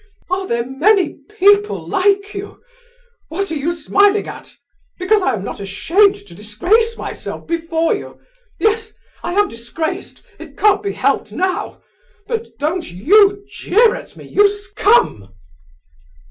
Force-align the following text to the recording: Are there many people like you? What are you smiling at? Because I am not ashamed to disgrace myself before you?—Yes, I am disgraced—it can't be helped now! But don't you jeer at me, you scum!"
Are 0.31 0.47
there 0.47 0.65
many 0.65 1.13
people 1.37 1.87
like 1.87 2.33
you? 2.33 2.59
What 3.27 3.51
are 3.51 3.55
you 3.55 3.71
smiling 3.71 4.27
at? 4.27 4.55
Because 4.97 5.21
I 5.21 5.35
am 5.35 5.43
not 5.43 5.59
ashamed 5.59 6.15
to 6.15 6.33
disgrace 6.33 6.97
myself 6.97 7.45
before 7.45 7.93
you?—Yes, 7.93 8.93
I 9.21 9.33
am 9.35 9.47
disgraced—it 9.47 10.57
can't 10.57 10.81
be 10.81 10.93
helped 10.93 11.31
now! 11.31 11.83
But 12.25 12.57
don't 12.57 12.91
you 12.91 13.45
jeer 13.47 13.93
at 13.93 14.17
me, 14.17 14.27
you 14.27 14.47
scum!" 14.47 15.35